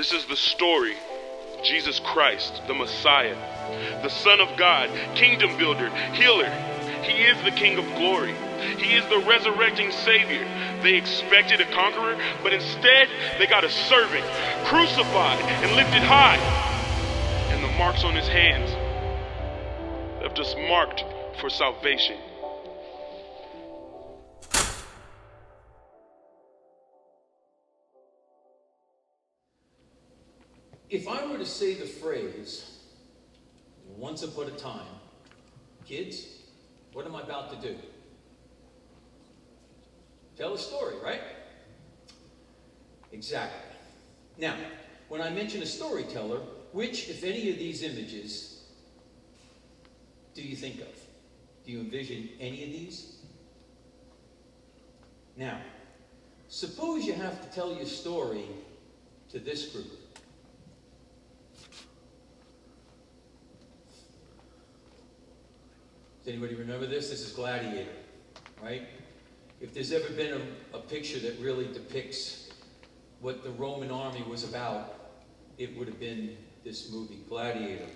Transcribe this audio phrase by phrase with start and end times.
[0.00, 0.96] This is the story
[1.62, 3.36] Jesus Christ, the Messiah,
[4.02, 6.48] the Son of God, kingdom builder, healer.
[7.02, 8.34] He is the King of glory.
[8.78, 10.42] He is the resurrecting Savior.
[10.82, 14.24] They expected a conqueror, but instead they got a servant,
[14.64, 16.38] crucified and lifted high.
[17.52, 18.70] And the marks on his hands
[20.22, 21.04] left us marked
[21.42, 22.16] for salvation.
[31.60, 32.78] Say the phrase,
[33.98, 34.94] once upon a time,
[35.84, 36.26] kids,
[36.94, 37.76] what am I about to do?
[40.38, 41.20] Tell a story, right?
[43.12, 43.60] Exactly.
[44.38, 44.56] Now,
[45.10, 46.38] when I mention a storyteller,
[46.72, 48.62] which, if any of these images,
[50.32, 50.96] do you think of?
[51.66, 53.16] Do you envision any of these?
[55.36, 55.60] Now,
[56.48, 58.46] suppose you have to tell your story
[59.28, 59.99] to this group.
[66.30, 67.10] Anybody remember this?
[67.10, 67.90] This is Gladiator,
[68.62, 68.86] right?
[69.60, 70.40] If there's ever been
[70.72, 72.50] a, a picture that really depicts
[73.20, 75.10] what the Roman army was about,
[75.58, 77.88] it would have been this movie, Gladiator.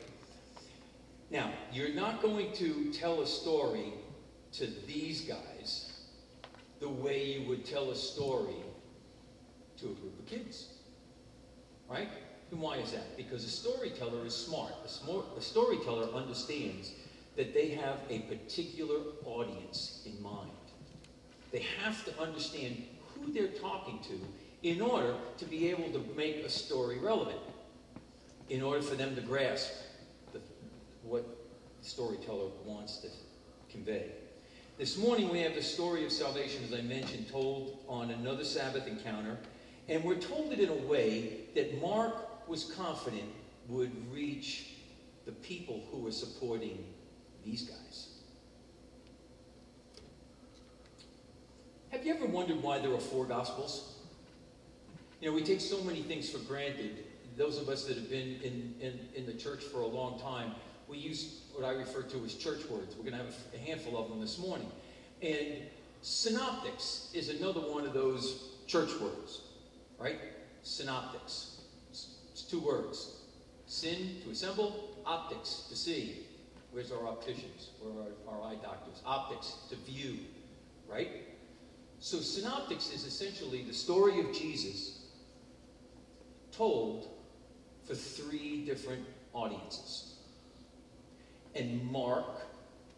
[1.30, 3.92] Now, you're not going to tell a story
[4.54, 5.92] to these guys
[6.80, 8.56] the way you would tell a story
[9.76, 10.70] to a group of kids.
[11.88, 12.08] Right?
[12.50, 13.16] And why is that?
[13.16, 14.72] Because a storyteller is smart.
[14.84, 16.94] A, smart, a storyteller understands
[17.36, 20.50] that they have a particular audience in mind.
[21.52, 26.36] They have to understand who they're talking to in order to be able to make
[26.36, 27.38] a story relevant,
[28.48, 29.70] in order for them to grasp
[30.32, 30.40] the,
[31.02, 31.24] what
[31.82, 33.08] the storyteller wants to
[33.70, 34.06] convey.
[34.78, 38.86] This morning we have the story of salvation, as I mentioned, told on another Sabbath
[38.86, 39.38] encounter,
[39.88, 43.30] and we're told it in a way that Mark was confident
[43.68, 44.70] would reach
[45.26, 46.84] the people who were supporting
[47.44, 48.08] these guys.
[51.90, 53.94] Have you ever wondered why there are four Gospels?
[55.20, 57.04] You know, we take so many things for granted.
[57.36, 60.52] Those of us that have been in, in, in the church for a long time,
[60.88, 62.94] we use what I refer to as church words.
[62.96, 64.70] We're going to have a handful of them this morning.
[65.22, 65.62] And
[66.02, 69.42] synoptics is another one of those church words,
[69.98, 70.18] right?
[70.62, 71.60] Synoptics.
[71.90, 73.20] It's two words.
[73.66, 76.26] Syn, to assemble, optics, to see.
[76.74, 77.70] Where's our opticians?
[77.80, 79.00] Where are our eye doctors?
[79.06, 80.18] Optics, to view,
[80.88, 81.08] right?
[82.00, 85.04] So synoptics is essentially the story of Jesus
[86.50, 87.10] told
[87.86, 90.16] for three different audiences.
[91.54, 92.42] And Mark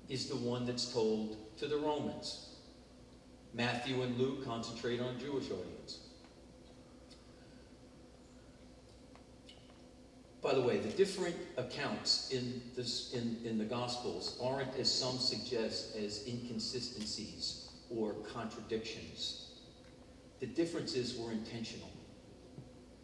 [0.09, 2.54] is the one that's told to the Romans.
[3.53, 5.75] Matthew and Luke concentrate on Jewish audience.
[10.47, 15.19] By the way, the different accounts in, this, in, in the Gospels aren't, as some
[15.19, 19.49] suggest, as inconsistencies or contradictions.
[20.39, 21.91] The differences were intentional.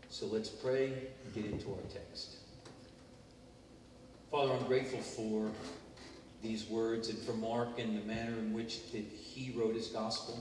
[0.08, 0.92] So let's pray
[1.24, 2.36] and get into our text.
[4.30, 5.50] Father, I'm grateful for
[6.44, 10.40] these words and for Mark and the manner in which that he wrote his gospel.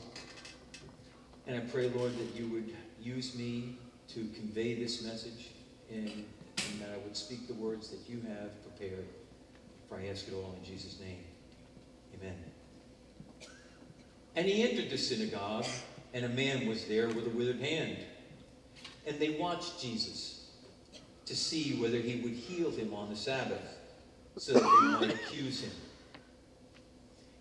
[1.48, 3.80] And I pray, Lord, that you would use me
[4.10, 5.48] to convey this message
[5.90, 6.26] and
[6.72, 9.06] and that I would speak the words that you have prepared.
[9.90, 11.24] For I ask it all in Jesus' name.
[12.20, 12.36] Amen.
[14.36, 15.66] And he entered the synagogue,
[16.14, 17.98] and a man was there with a withered hand.
[19.06, 20.50] And they watched Jesus
[21.26, 23.78] to see whether he would heal him on the Sabbath,
[24.38, 25.72] so that they might accuse him.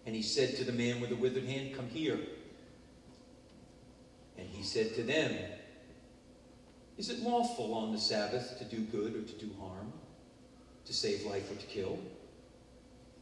[0.06, 2.18] And he said to the man with the withered hand, Come here.
[4.38, 5.36] And he said to them,
[7.00, 9.90] is it lawful on the Sabbath to do good or to do harm,
[10.84, 11.98] to save life or to kill?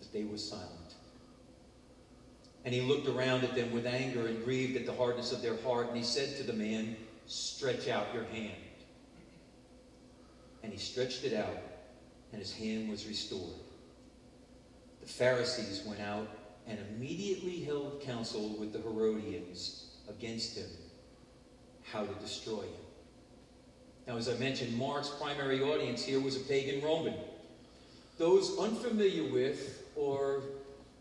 [0.00, 0.94] But they were silent.
[2.64, 5.56] And he looked around at them with anger and grieved at the hardness of their
[5.58, 5.86] heart.
[5.86, 6.96] And he said to the man,
[7.26, 8.56] Stretch out your hand.
[10.64, 11.56] And he stretched it out,
[12.32, 13.60] and his hand was restored.
[15.02, 16.26] The Pharisees went out
[16.66, 20.68] and immediately held counsel with the Herodians against him,
[21.84, 22.87] how to destroy him.
[24.08, 27.12] Now, as I mentioned, Mark's primary audience here was a pagan Roman.
[28.16, 30.42] Those unfamiliar with, or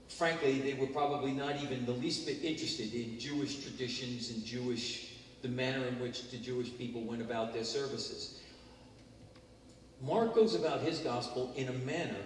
[0.09, 5.13] frankly, they were probably not even the least bit interested in Jewish traditions and Jewish,
[5.41, 8.41] the manner in which the Jewish people went about their services.
[10.01, 12.19] Mark goes about his gospel in a manner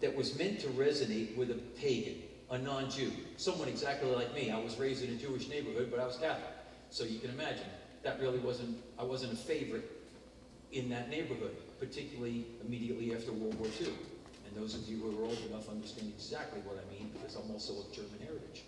[0.00, 2.16] that was meant to resonate with a pagan,
[2.50, 4.50] a non Jew, someone exactly like me.
[4.50, 6.52] I was raised in a Jewish neighborhood, but I was Catholic.
[6.90, 7.66] So you can imagine
[8.02, 9.97] that really wasn't, I wasn't a favorite
[10.72, 13.88] in that neighborhood, particularly immediately after World War II.
[14.46, 17.50] And those of you who are old enough understand exactly what I mean because I'm
[17.50, 18.64] also of German heritage.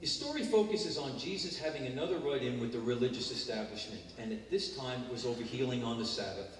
[0.00, 4.74] The story focuses on Jesus having another run-in with the religious establishment, and at this
[4.76, 6.58] time it was over healing on the Sabbath.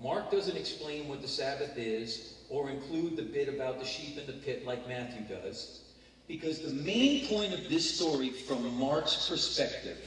[0.00, 4.26] Mark doesn't explain what the Sabbath is or include the bit about the sheep in
[4.26, 5.80] the pit like Matthew does,
[6.28, 9.98] because the main point of this story from Mark's perspective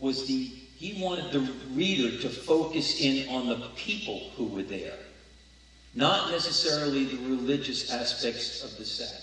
[0.00, 4.98] was the he wanted the reader to focus in on the people who were there,
[5.94, 9.22] not necessarily the religious aspects of the Sabbath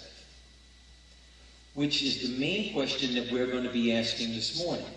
[1.73, 4.87] which is the main question that we're going to be asking this morning.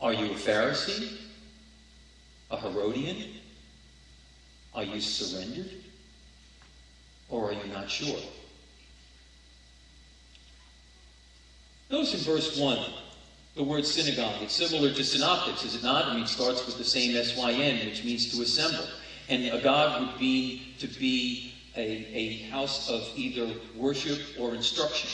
[0.00, 1.12] Are you a Pharisee?
[2.50, 3.24] A Herodian?
[4.74, 5.68] Are you surrendered?
[7.28, 8.20] Or are you not sure?
[11.90, 12.78] Notice in verse 1,
[13.56, 14.40] the word synagogue.
[14.42, 16.06] It's similar to synoptics, is it not?
[16.06, 18.88] I mean, it starts with the same S-Y-N, which means to assemble.
[19.28, 25.10] And a God would be to be a, a house of either worship or instruction.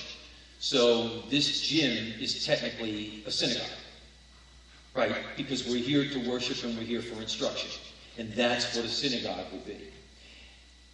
[0.59, 3.79] So this gym is technically a synagogue,
[4.95, 5.17] right?
[5.37, 7.71] Because we're here to worship and we're here for instruction.
[8.19, 9.79] And that's what a synagogue would be.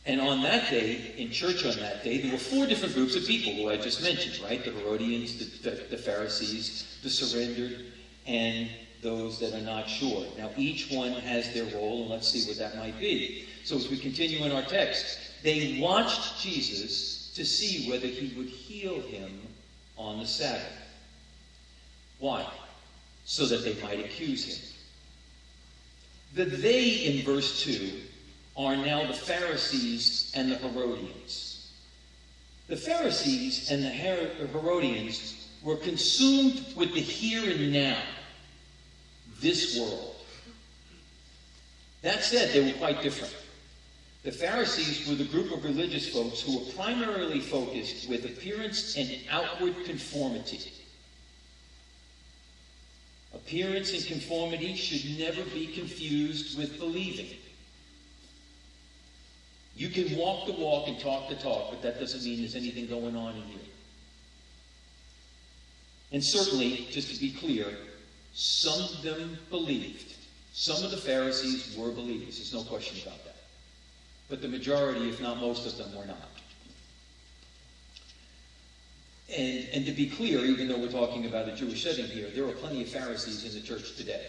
[0.04, 3.24] And on that day, in church on that day, there were four different groups of
[3.24, 4.64] people who I just mentioned, right?
[4.64, 7.86] The Herodians, the, the, the Pharisees, the surrendered,
[8.26, 8.68] and
[9.00, 10.26] those that are not sure.
[10.36, 13.46] Now, each one has their role, and let's see what that might be.
[13.64, 18.48] So, as we continue in our text, they watched Jesus to see whether he would
[18.48, 19.40] heal him
[19.96, 20.72] on the Sabbath.
[22.18, 22.46] Why?
[23.24, 24.68] So that they might accuse him.
[26.34, 28.00] The they in verse 2
[28.56, 31.72] are now the Pharisees and the Herodians.
[32.68, 38.02] The Pharisees and the Herodians were consumed with the here and now,
[39.40, 40.16] this world.
[42.02, 43.34] That said, they were quite different.
[44.24, 49.10] The Pharisees were the group of religious folks who were primarily focused with appearance and
[49.30, 50.72] outward conformity.
[53.34, 57.38] Appearance and conformity should never be confused with believing.
[59.74, 62.86] You can walk the walk and talk the talk, but that doesn't mean there's anything
[62.86, 63.58] going on in you.
[66.12, 67.66] And certainly, just to be clear,
[68.34, 70.14] some of them believed.
[70.52, 72.36] Some of the Pharisees were believers.
[72.36, 73.32] There's no question about that
[74.32, 76.30] but the majority, if not most of them, were not.
[79.36, 82.46] And, and to be clear, even though we're talking about a Jewish setting here, there
[82.46, 84.24] are plenty of Pharisees in the church today.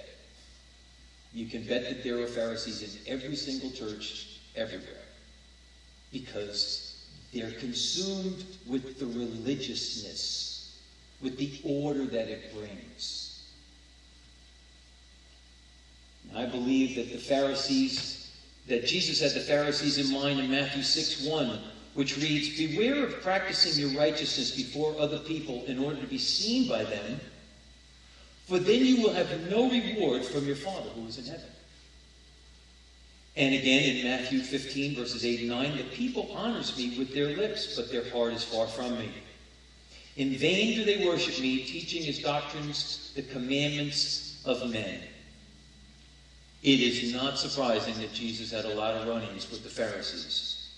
[1.31, 5.02] You can bet that there are Pharisees in every single church everywhere
[6.13, 7.01] because
[7.33, 10.79] they're consumed with the religiousness,
[11.21, 13.43] with the order that it brings.
[16.29, 18.23] And I believe that the Pharisees
[18.67, 21.59] that Jesus had the Pharisees in mind in Matthew 6 1,
[21.95, 26.67] which reads, Beware of practicing your righteousness before other people in order to be seen
[26.67, 27.19] by them,
[28.47, 31.49] for then you will have no reward from your Father who is in heaven.
[33.35, 37.35] And again in Matthew 15, verses 8 and 9, the people honors me with their
[37.35, 39.11] lips, but their heart is far from me.
[40.17, 44.99] In vain do they worship me, teaching as doctrines the commandments of men.
[46.61, 50.69] It is not surprising that Jesus had a lot of run-ins with the Pharisees.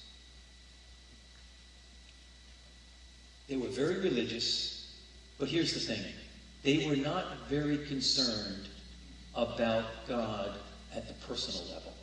[3.49, 4.95] They were very religious,
[5.37, 6.05] but here's the thing.
[6.63, 8.69] They were not very concerned
[9.35, 10.57] about God
[10.95, 11.94] at the personal level.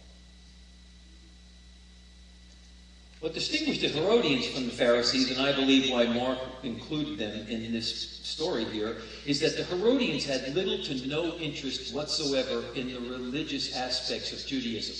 [3.22, 7.70] What distinguished the Herodians from the Pharisees, and I believe why Mark included them in
[7.70, 12.98] this story here, is that the Herodians had little to no interest whatsoever in the
[12.98, 14.96] religious aspects of Judaism.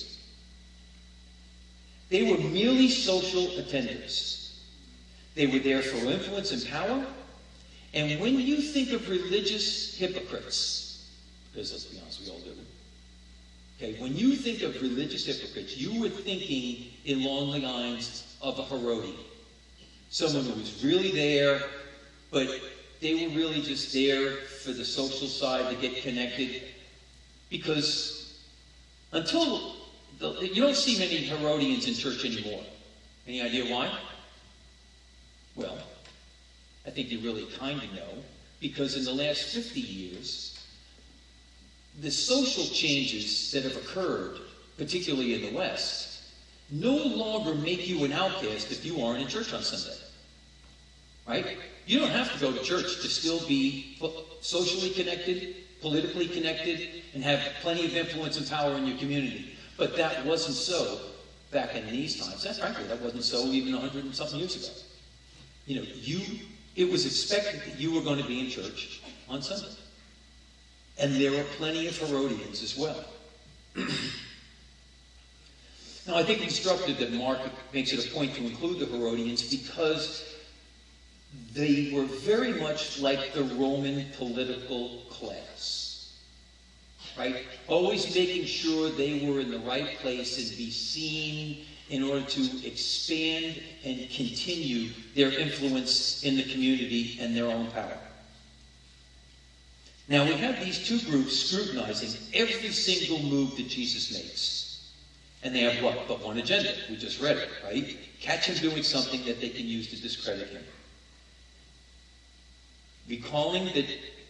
[2.11, 4.53] They were merely social attendants.
[5.35, 7.03] They were there for influence and power.
[7.93, 10.97] And when you think of religious hypocrites,
[11.53, 12.55] because let's be honest, we all do,
[13.83, 18.63] Okay, when you think of religious hypocrites, you were thinking along the lines of a
[18.63, 19.17] Herodian.
[20.09, 21.59] Someone who was really there,
[22.31, 22.49] but
[23.01, 24.31] they were really just there
[24.63, 26.51] for the social side to get connected.
[27.51, 28.25] Because
[29.11, 29.65] until
[30.21, 32.63] the, you don't see many Herodians in church anymore.
[33.27, 33.91] Any idea why?
[35.57, 35.79] Well,
[36.87, 38.23] I think you really kind of know.
[38.61, 40.52] Because in the last 50 years,
[42.01, 44.39] the social changes that have occurred,
[44.79, 46.23] particularly in the West,
[46.71, 49.99] no longer make you an outcast if you aren't in church on Sunday.
[51.27, 51.59] Right?
[51.87, 53.99] You don't have to go to church to still be
[54.41, 59.57] socially connected, politically connected, and have plenty of influence and power in your community.
[59.77, 60.99] But that wasn't so
[61.51, 62.43] back in these times.
[62.45, 64.75] That, frankly, that wasn't so even a hundred and something years ago.
[65.67, 66.21] You know, you
[66.75, 69.69] it was expected that you were going to be in church on Sunday.
[70.99, 73.03] And there were plenty of Herodians as well.
[76.07, 77.41] now, I think instructive that Mark
[77.73, 80.23] makes it a point to include the Herodians because
[81.55, 86.13] they were very much like the Roman political class.
[87.17, 87.37] Right?
[87.67, 91.57] Always making sure they were in the right place and be seen
[91.89, 97.97] in order to expand and continue their influence in the community and their own power.
[100.09, 104.93] Now we have these two groups scrutinizing every single move that Jesus makes.
[105.43, 106.07] And they have what?
[106.09, 106.75] But one agenda.
[106.91, 107.97] We just read it, right?
[108.21, 110.63] Catch him doing something that they can use to discredit him.
[113.09, 113.87] Recalling that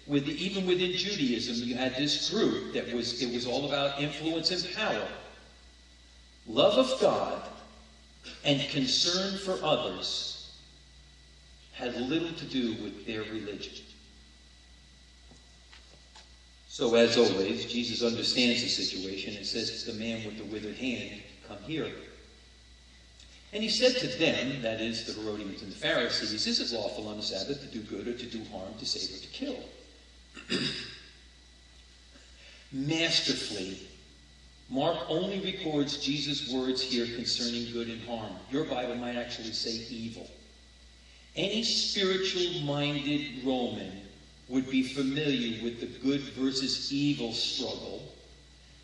[0.07, 4.01] with the, even within Judaism, you had this group that was it was all about
[4.01, 5.09] influence and power
[6.47, 7.41] love of God
[8.45, 10.49] and concern for others
[11.73, 13.75] had little to do with their religion.
[16.73, 20.79] So, as always, Jesus understands the situation and says to the man with the withered
[20.79, 21.93] hand, Come here.
[23.53, 27.09] And he said to them, that is, the Herodians and the Pharisees, Is it lawful
[27.09, 29.69] on the Sabbath to do good or to do harm, to save or to kill?
[32.73, 33.77] Masterfully,
[34.71, 38.33] Mark only records Jesus' words here concerning good and harm.
[38.51, 40.27] Your Bible might actually say evil.
[41.37, 43.93] Any spiritual minded Roman
[44.53, 48.03] would be familiar with the good versus evil struggle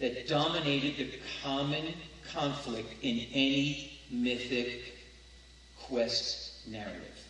[0.00, 1.92] that dominated the common
[2.32, 4.94] conflict in any mythic
[5.78, 7.22] quest narrative.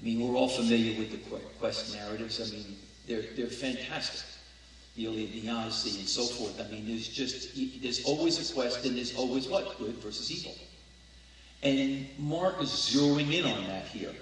[0.00, 2.40] I mean, we're all familiar with the quest narratives.
[2.40, 2.76] I mean,
[3.08, 4.28] they're, they're fantastic
[4.96, 6.60] the Iliad, the Odyssey, and so forth.
[6.60, 9.78] I mean, there's just, there's always a quest, and there's always what?
[9.78, 10.54] Good versus evil.
[11.62, 14.14] And Mark is zeroing in on that here.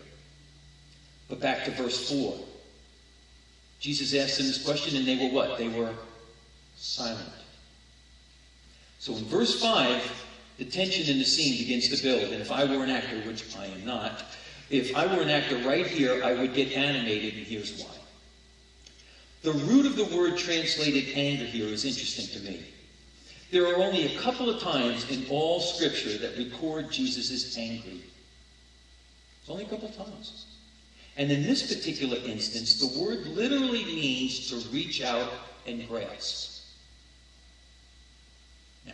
[1.29, 2.35] But back to verse 4.
[3.81, 5.59] Jesus asked them this question, and they were what?
[5.59, 5.95] They were
[6.77, 7.33] silent.
[8.99, 10.27] So in verse 5,
[10.59, 12.33] the tension in the scene begins to build.
[12.33, 14.25] And if I were an actor, which I am not,
[14.71, 17.95] if I were an actor right here, I would get animated, and here's why.
[19.43, 22.67] The root of the word translated anger here is interesting to me.
[23.53, 28.03] There are only a couple of times in all Scripture that record Jesus is angry.
[29.41, 30.48] It's only a couple of times.
[31.19, 35.29] And in this particular instance, the word literally means to reach out
[35.67, 36.63] and grasp.
[38.87, 38.93] Now,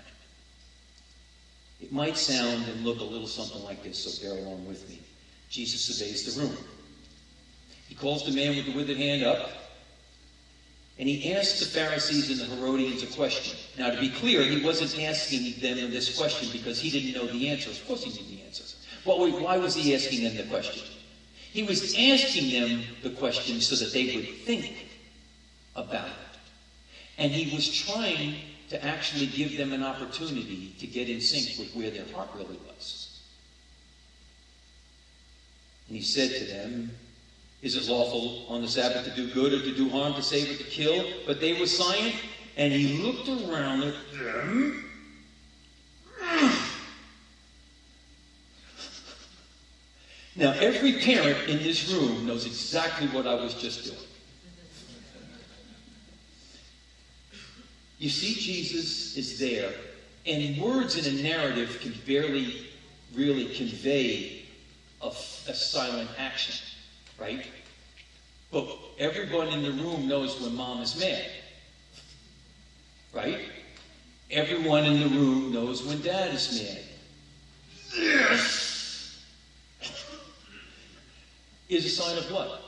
[1.82, 5.00] it might sound and look a little something like this, so bear along with me.
[5.50, 6.56] Jesus surveys the room.
[7.88, 9.50] He calls the man with the withered hand up
[10.98, 13.58] and he asks the Pharisees and the Herodians a question.
[13.76, 17.48] Now, to be clear, he wasn't asking them this question because he didn't know the
[17.48, 17.80] answers.
[17.80, 18.76] Of course, he knew the answers.
[19.04, 20.82] Well, why was he asking them the question?
[21.54, 24.75] He was asking them the question so that they would think
[25.76, 26.38] about it.
[27.16, 31.73] And he was trying to actually give them an opportunity to get in sync with
[31.73, 33.06] where their heart really was.
[35.87, 36.90] And he said to them,
[37.62, 40.50] is it lawful on the Sabbath to do good or to do harm, to save
[40.50, 41.06] or to kill?
[41.25, 42.16] But they were silent,
[42.56, 44.75] and he looked around at them.
[50.36, 53.96] Now, every parent in this room knows exactly what I was just doing.
[57.98, 59.72] You see, Jesus is there,
[60.26, 62.56] and words in a narrative can barely
[63.14, 64.26] really convey
[65.00, 66.56] a, a silent action
[67.18, 67.46] right?
[68.50, 68.66] But
[68.98, 71.26] everyone in the room knows when mom is mad,
[73.12, 73.38] right?
[74.30, 76.82] Everyone in the room knows when dad is mad.
[78.30, 78.73] This
[81.68, 82.61] is a sign of what?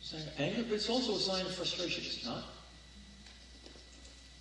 [0.00, 2.44] A sign of anger, but it's also a sign of frustration, is it not?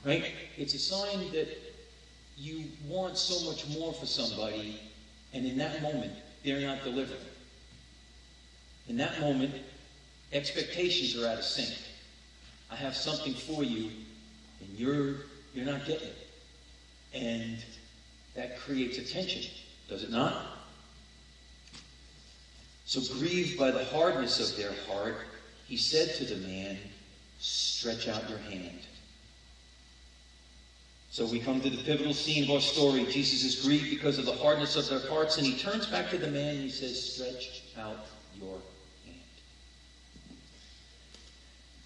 [0.05, 0.32] Right?
[0.58, 1.48] It's a sign that
[2.38, 4.79] you want so much more for somebody,
[5.34, 7.20] and in that moment, they're not delivering.
[8.89, 9.53] In that moment,
[10.34, 11.77] expectations are out of sync.
[12.70, 13.91] I have something for you,
[14.60, 15.15] and you're
[15.53, 16.27] you're not getting it.
[17.13, 17.58] And
[18.36, 19.51] that creates a tension,
[19.88, 20.52] does it not?
[22.85, 25.17] So grieved by the hardness of their heart,
[25.65, 26.77] he said to the man,
[27.39, 28.79] Stretch out your hand.
[31.11, 33.05] So we come to the pivotal scene of our story.
[33.05, 36.17] Jesus is grieved because of the hardness of their hearts, and he turns back to
[36.17, 38.07] the man and he says, Stretch out
[38.39, 38.57] your
[39.05, 39.19] hand.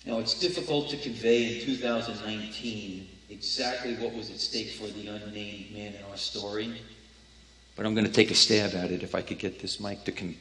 [0.06, 5.74] Now, it's difficult to convey in 2019 exactly what was at stake for the unnamed
[5.74, 6.82] man in our story,
[7.76, 10.06] but I'm going to take a stab at it if I could get this mic
[10.06, 10.36] to, com-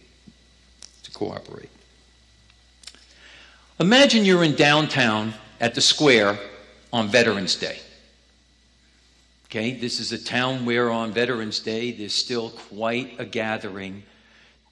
[1.17, 1.71] cooperate.
[3.81, 6.39] Imagine you're in downtown at the square
[6.93, 7.79] on Veterans Day.
[9.47, 14.03] Okay, this is a town where on Veterans Day there's still quite a gathering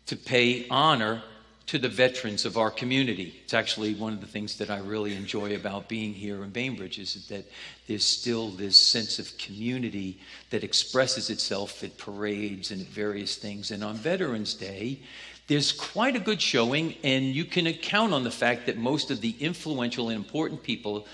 [0.04, 1.22] to pay honor
[1.66, 3.40] to the veterans of our community.
[3.42, 6.98] It's actually one of the things that I really enjoy about being here in Bainbridge
[6.98, 7.50] is that
[7.86, 10.18] there's still this sense of community
[10.50, 13.70] that expresses itself at parades and at various things.
[13.70, 14.98] And on Veterans Day,
[15.46, 19.20] there's quite a good showing, and you can account on the fact that most of
[19.20, 21.06] the influential and important people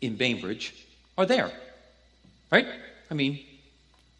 [0.00, 0.74] in Bainbridge
[1.16, 1.50] are there.
[2.50, 2.66] Right?
[3.10, 3.40] I mean,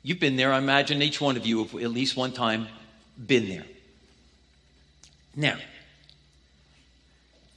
[0.03, 0.53] you've been there.
[0.53, 2.69] I imagine each one of you have at least one time
[3.27, 3.67] been there.
[5.37, 5.59] Now,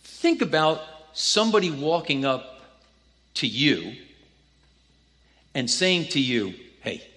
[0.03, 0.82] think about
[1.13, 2.62] somebody walking up
[3.36, 3.94] to you
[5.56, 7.08] and saying to you, Hey,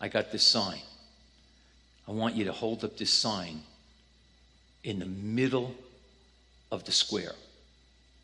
[0.00, 0.78] I got this sign.
[2.08, 3.62] I want you to hold up this sign
[4.86, 5.74] in the middle
[6.70, 7.32] of the square,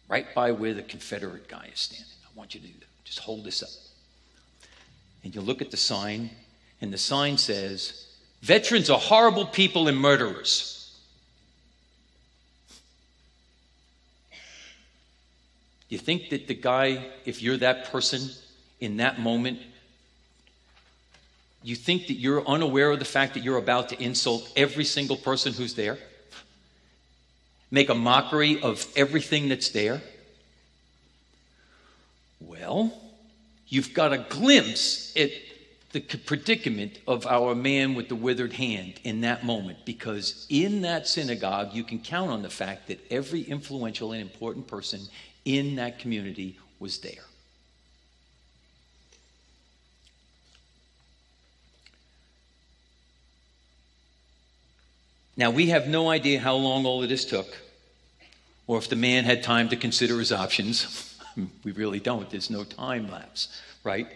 [0.09, 2.07] right by where the Confederate guy is standing.
[2.25, 2.67] I want you to.
[3.05, 3.69] Just hold this up.
[5.25, 6.31] And you look at the sign,
[6.81, 8.07] and the sign says,
[8.41, 10.97] Veterans are horrible people and murderers.
[15.89, 18.31] You think that the guy, if you're that person
[18.81, 19.59] in that moment,
[21.63, 25.17] you think that you're unaware of the fact that you're about to insult every single
[25.17, 25.99] person who's there?
[27.73, 30.03] Make a mockery of everything that's there?
[32.39, 32.93] Well,
[33.67, 35.31] you've got a glimpse at
[35.93, 41.09] the predicament of our man with the withered hand in that moment because in that
[41.09, 45.01] synagogue you can count on the fact that every influential and important person
[45.47, 47.25] in that community was there.
[55.37, 57.47] Now, we have no idea how long all of this took,
[58.67, 61.19] or if the man had time to consider his options.
[61.65, 62.29] we really don't.
[62.31, 64.07] There's no time lapse, right?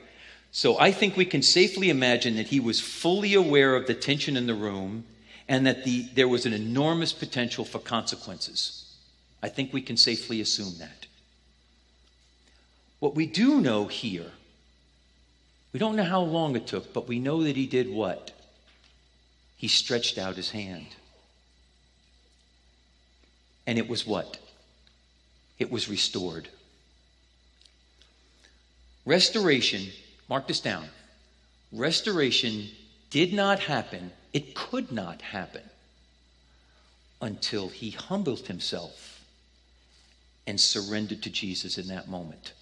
[0.53, 4.37] So I think we can safely imagine that he was fully aware of the tension
[4.37, 5.05] in the room
[5.49, 8.95] and that the, there was an enormous potential for consequences.
[9.43, 11.07] I think we can safely assume that.
[13.01, 14.33] What we do know here,
[15.73, 18.33] we don't know how long it took, but we know that he did what?
[19.57, 20.87] He stretched out his hand.
[23.67, 24.39] And it was what?
[25.59, 26.49] It was restored.
[29.05, 29.87] Restoration,
[30.29, 30.89] mark this down.
[31.73, 32.69] Restoration
[33.11, 35.63] did not happen, it could not happen
[37.21, 39.25] until he humbled himself
[40.47, 42.53] and surrendered to Jesus in that moment.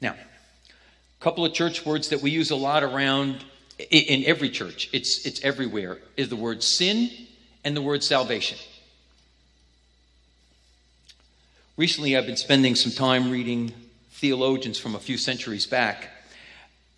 [0.00, 3.44] Now, a couple of church words that we use a lot around
[3.90, 7.10] in every church, it's, it's everywhere, is the word sin
[7.64, 8.58] and the word salvation.
[11.76, 13.72] Recently, I've been spending some time reading
[14.12, 16.10] theologians from a few centuries back,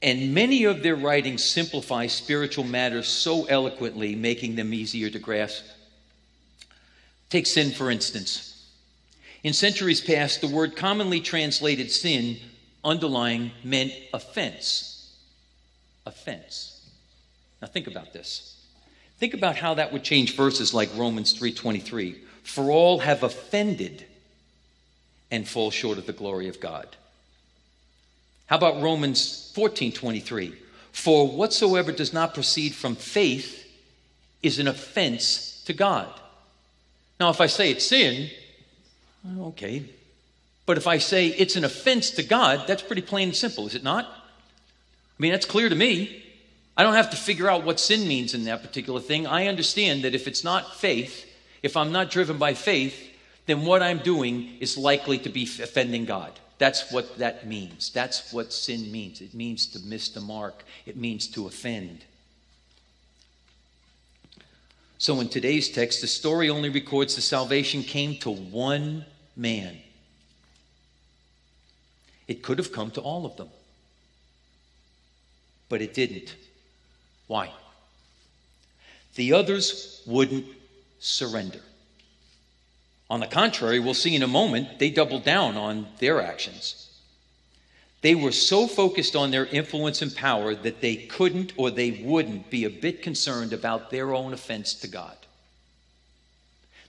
[0.03, 5.65] and many of their writings simplify spiritual matters so eloquently, making them easier to grasp.
[7.31, 8.67] Take sin, for instance.
[9.45, 12.39] In centuries past, the word commonly translated sin
[12.85, 15.17] underlying meant offense.
[16.05, 16.91] Offense.
[17.61, 18.52] Now think about this.
[19.23, 22.17] Think about how that would change verses like Romans 3:23.
[22.43, 24.05] For all have offended
[25.31, 26.97] and fall short of the glory of God.
[28.47, 30.57] How about Romans 14:23?
[30.91, 33.65] For whatsoever does not proceed from faith
[34.43, 36.13] is an offense to God.
[37.21, 38.29] Now, if I say it's sin,
[39.39, 39.85] okay,
[40.67, 43.77] but if I say it's an offense to God, that's pretty plain and simple, is
[43.77, 44.05] it not?
[44.05, 46.25] I mean, that's clear to me.
[46.77, 49.27] I don't have to figure out what sin means in that particular thing.
[49.27, 51.27] I understand that if it's not faith,
[51.63, 53.11] if I'm not driven by faith,
[53.47, 56.33] then what I'm doing is likely to be offending God.
[56.59, 57.91] That's what that means.
[57.91, 59.21] That's what sin means.
[59.21, 62.05] It means to miss the mark, it means to offend.
[64.99, 69.05] So in today's text, the story only records the salvation came to one
[69.37, 69.77] man.
[72.29, 73.49] It could have come to all of them.
[75.69, 76.37] But it didn't.
[77.33, 77.51] Why?
[79.15, 80.45] The others wouldn't
[80.99, 81.61] surrender.
[83.09, 86.91] On the contrary, we'll see in a moment, they doubled down on their actions.
[88.03, 92.51] They were so focused on their influence and power that they couldn't or they wouldn't
[92.51, 95.17] be a bit concerned about their own offense to God.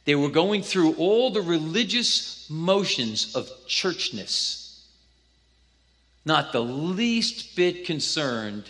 [0.03, 4.86] They were going through all the religious motions of churchness,
[6.25, 8.69] not the least bit concerned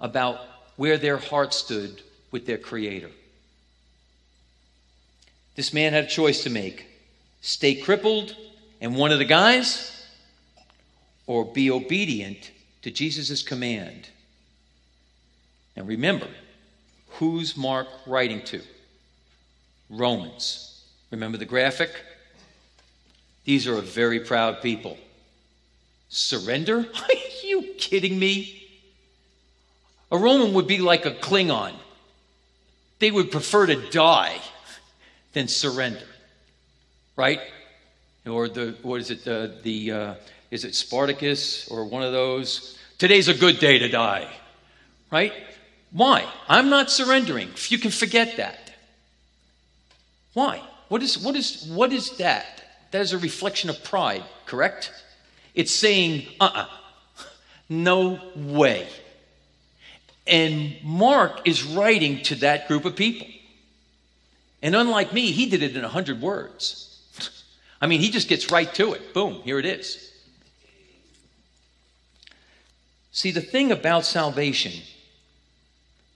[0.00, 0.38] about
[0.80, 3.10] where their heart stood with their Creator.
[5.54, 6.86] This man had a choice to make
[7.42, 8.34] stay crippled
[8.80, 10.06] and one of the guys,
[11.26, 14.08] or be obedient to Jesus' command.
[15.76, 16.28] And remember,
[17.10, 18.62] who's Mark writing to?
[19.90, 20.82] Romans.
[21.10, 21.90] Remember the graphic?
[23.44, 24.96] These are a very proud people.
[26.08, 26.78] Surrender?
[26.94, 28.59] Are you kidding me?
[30.10, 31.72] A Roman would be like a Klingon.
[32.98, 34.38] They would prefer to die
[35.32, 36.06] than surrender.
[37.16, 37.40] Right?
[38.26, 40.14] Or the, what is it, the, the uh,
[40.50, 42.78] is it Spartacus or one of those?
[42.98, 44.28] Today's a good day to die.
[45.10, 45.32] Right?
[45.92, 46.26] Why?
[46.48, 47.50] I'm not surrendering.
[47.68, 48.72] You can forget that.
[50.34, 50.62] Why?
[50.88, 52.62] What is, what is, what is that?
[52.90, 54.92] That is a reflection of pride, correct?
[55.54, 57.22] It's saying, uh uh-uh, uh
[57.68, 58.88] no way.
[60.30, 63.26] And Mark is writing to that group of people.
[64.62, 67.02] And unlike me, he did it in 100 words.
[67.80, 69.12] I mean, he just gets right to it.
[69.12, 70.12] Boom, here it is.
[73.10, 74.72] See, the thing about salvation,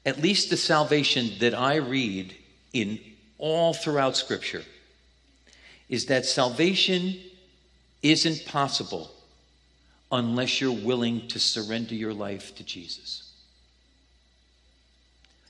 [0.07, 2.37] at least the salvation that I read
[2.73, 3.01] in
[3.37, 4.63] all throughout Scripture,
[5.89, 7.17] is that salvation
[8.01, 9.11] isn't possible
[10.13, 13.24] unless you're willing to surrender your life to Jesus.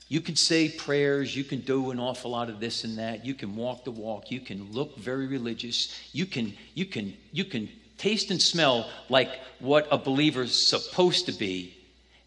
[0.07, 3.33] You can say prayers, you can do an awful lot of this and that, you
[3.33, 7.69] can walk the walk, you can look very religious, you can you can you can
[7.97, 11.75] taste and smell like what a believer's supposed to be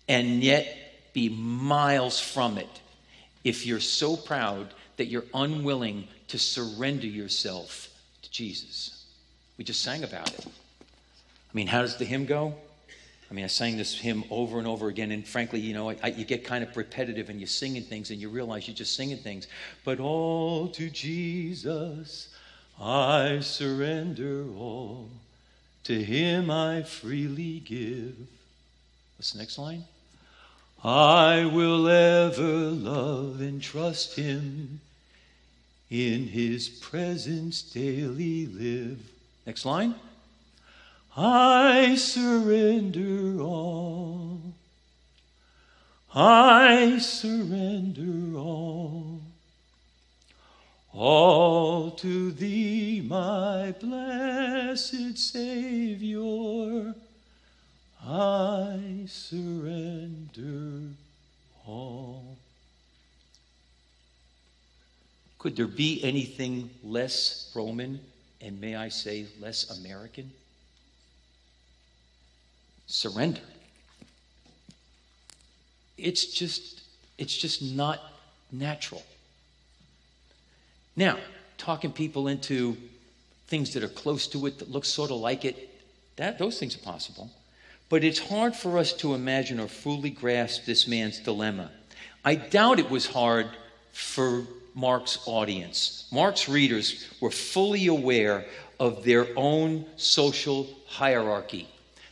[0.08, 0.66] and yet
[1.12, 2.80] be miles from it
[3.44, 7.88] if you're so proud that you're unwilling to surrender yourself
[8.22, 9.06] to Jesus.
[9.56, 10.46] We just sang about it.
[10.46, 12.54] I mean, how does the hymn go?
[13.30, 15.96] I mean, I sang this hymn over and over again, and frankly, you know, I,
[16.02, 18.96] I, you get kind of repetitive and you're singing things and you realize you're just
[18.96, 19.48] singing things.
[19.84, 22.34] But all to Jesus
[22.80, 25.10] I surrender all,
[25.84, 28.16] to Him I freely give.
[29.16, 29.84] What's the next line?
[30.84, 34.80] I will ever love and trust Him,
[35.90, 39.00] in His presence daily live.
[39.44, 39.94] Next line.
[41.20, 44.40] I surrender all.
[46.14, 49.20] I surrender all.
[50.92, 56.94] All to thee, my blessed Savior,
[58.00, 58.78] I
[59.09, 60.83] surrender
[61.66, 62.37] all.
[65.40, 67.98] Could there be anything less Roman
[68.40, 70.31] and may I say less American?
[72.88, 73.40] Surrender.
[75.96, 76.83] It's just,
[77.18, 78.01] it's just not
[78.51, 79.05] natural.
[80.96, 81.18] Now,
[81.59, 82.77] talking people into
[83.46, 85.68] things that are close to it, that look sort of like it,
[86.16, 87.31] that, those things are possible.
[87.88, 91.70] But it's hard for us to imagine or fully grasp this man's dilemma.
[92.24, 93.48] I doubt it was hard
[93.92, 96.07] for Mark's audience.
[96.11, 98.44] Mark's readers were fully aware
[98.81, 101.68] of their own social hierarchy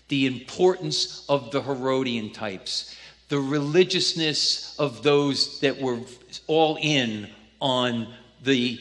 [0.08, 2.94] the importance of the Herodian types,
[3.28, 5.98] the religiousness of those that were
[6.46, 7.28] all in
[7.60, 8.80] on the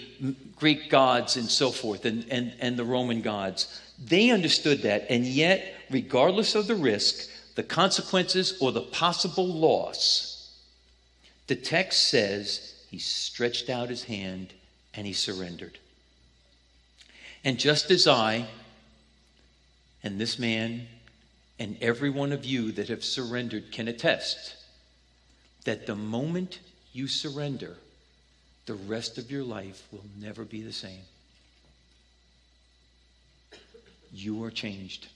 [0.55, 3.81] Greek gods and so forth, and, and, and the Roman gods.
[4.03, 10.53] They understood that, and yet, regardless of the risk, the consequences, or the possible loss,
[11.47, 14.53] the text says he stretched out his hand
[14.93, 15.79] and he surrendered.
[17.43, 18.47] And just as I
[20.03, 20.88] and this man
[21.59, 24.55] and every one of you that have surrendered can attest
[25.63, 26.59] that the moment
[26.93, 27.77] you surrender,
[28.65, 31.01] the rest of your life will never be the same.
[34.13, 35.07] You are changed.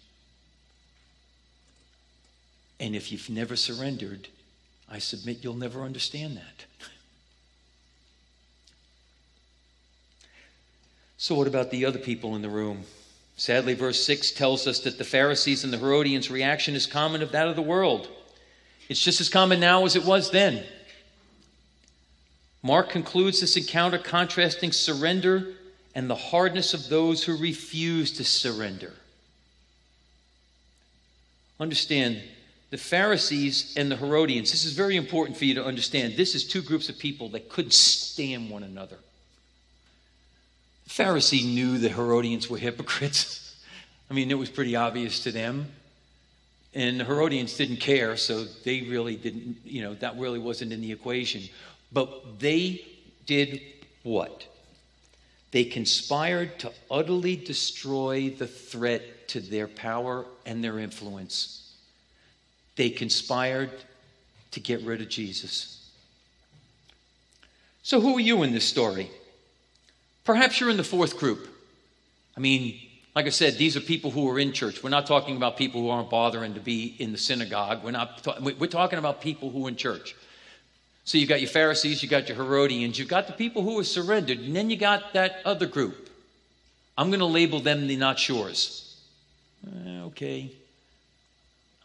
[2.79, 4.29] And if you've never surrendered,
[4.89, 6.65] I submit you'll never understand that.
[11.21, 12.85] So, what about the other people in the room?
[13.39, 17.31] Sadly, verse 6 tells us that the Pharisees and the Herodians' reaction is common of
[17.31, 18.09] that of the world.
[18.89, 20.61] It's just as common now as it was then.
[22.61, 25.53] Mark concludes this encounter contrasting surrender
[25.95, 28.91] and the hardness of those who refuse to surrender.
[31.61, 32.21] understand
[32.71, 34.51] the Pharisees and the Herodians.
[34.51, 36.17] This is very important for you to understand.
[36.17, 38.97] This is two groups of people that couldn't stand one another.
[40.89, 43.55] Pharisee knew the Herodians were hypocrites.
[44.09, 45.71] I mean, it was pretty obvious to them.
[46.73, 50.81] And the Herodians didn't care, so they really didn't, you know, that really wasn't in
[50.81, 51.43] the equation.
[51.91, 52.85] But they
[53.25, 53.61] did
[54.03, 54.45] what?
[55.51, 61.75] They conspired to utterly destroy the threat to their power and their influence.
[62.75, 63.71] They conspired
[64.51, 65.91] to get rid of Jesus.
[67.83, 69.09] So, who are you in this story?
[70.29, 71.47] Perhaps you're in the fourth group.
[72.37, 72.79] I mean,
[73.15, 74.83] like I said, these are people who are in church.
[74.83, 77.83] We're not talking about people who aren't bothering to be in the synagogue.
[77.83, 78.21] We're not.
[78.21, 80.15] Ta- we're talking about people who are in church.
[81.03, 83.83] So you've got your Pharisees, you've got your Herodians, you've got the people who are
[83.83, 86.11] surrendered, and then you got that other group.
[86.95, 88.93] I'm going to label them the not sures.
[89.65, 90.51] Eh, okay.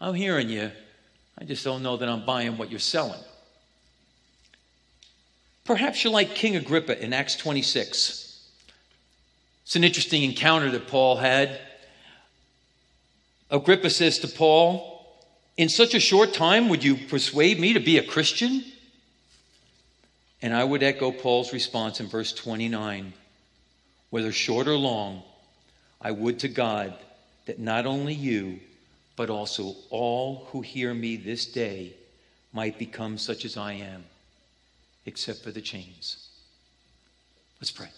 [0.03, 0.71] I'm hearing you.
[1.39, 3.25] I just don't know that I'm buying what you're selling.
[5.65, 8.24] Perhaps you're like King Agrippa in Acts 26.
[9.65, 11.59] It's an interesting encounter that Paul had.
[13.51, 15.07] Agrippa says to Paul,
[15.57, 18.65] In such a short time, would you persuade me to be a Christian?
[20.43, 23.13] And I would echo Paul's response in verse 29
[24.11, 25.25] whether short or long,
[26.01, 26.95] I would to God
[27.47, 28.61] that not only you,
[29.17, 31.95] but also all who hear me this day
[32.53, 34.05] might become such as I am,
[35.05, 36.29] except for the chains.
[37.61, 37.89] Let's pray.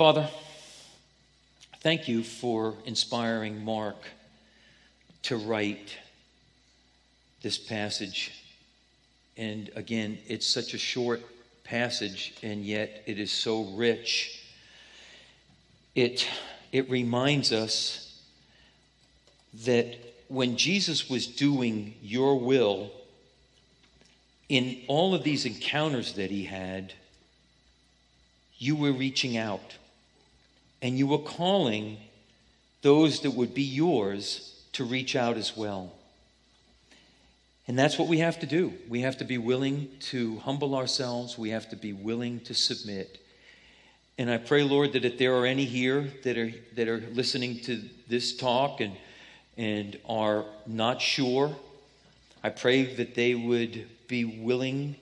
[0.00, 0.30] Father,
[1.80, 3.98] thank you for inspiring Mark
[5.24, 5.94] to write
[7.42, 8.32] this passage
[9.36, 11.20] and again, it's such a short
[11.64, 14.42] passage, and yet it is so rich.
[15.94, 16.26] It,
[16.72, 18.22] it reminds us
[19.66, 22.90] that when Jesus was doing your will,
[24.48, 26.94] in all of these encounters that he had,
[28.56, 29.76] you were reaching out
[30.82, 31.98] and you were calling
[32.82, 35.92] those that would be yours to reach out as well.
[37.68, 38.72] And that's what we have to do.
[38.88, 43.18] We have to be willing to humble ourselves, we have to be willing to submit.
[44.18, 47.60] And I pray, Lord, that if there are any here that are, that are listening
[47.60, 48.94] to this talk and,
[49.56, 51.56] and are not sure,
[52.42, 54.96] I pray that they would be willing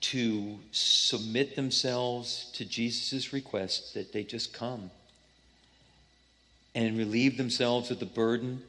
[0.00, 4.90] to submit themselves to Jesus' request that they just come
[6.74, 8.62] and relieve themselves of the burden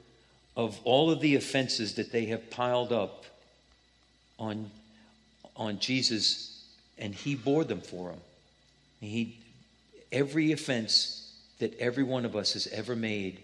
[0.56, 3.26] of all of the offenses that they have piled up
[4.38, 4.70] on,
[5.56, 6.66] on Jesus,
[6.98, 8.20] and he bore them for them.
[9.00, 9.38] He,
[10.12, 13.40] every offense that every one of us has ever made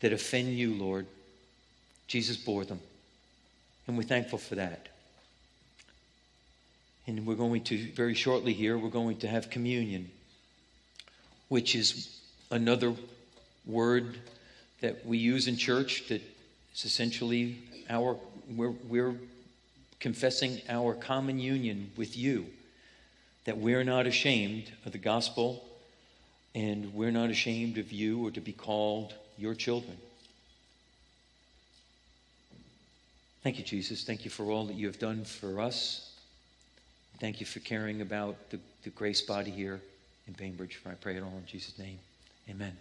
[0.00, 1.06] that offend you, Lord,
[2.06, 2.80] Jesus bore them.
[3.86, 4.88] And we're thankful for that.
[7.06, 10.10] And we're going to, very shortly here, we're going to have communion,
[11.48, 12.94] which is another
[13.66, 14.18] word
[14.80, 16.22] that we use in church that
[16.74, 17.58] is essentially
[17.90, 18.16] our,
[18.54, 19.14] we're, we're
[20.00, 22.46] confessing our common union with you,
[23.44, 25.64] that we're not ashamed of the gospel
[26.54, 29.96] and we're not ashamed of you or to be called your children.
[33.42, 34.04] Thank you, Jesus.
[34.04, 36.11] Thank you for all that you have done for us.
[37.22, 39.80] Thank you for caring about the, the grace body here
[40.26, 40.74] in Bainbridge.
[40.74, 42.00] For I pray it all in Jesus' name.
[42.50, 42.76] Amen.